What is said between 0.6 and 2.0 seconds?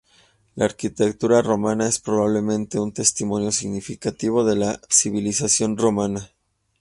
arquitectura romana es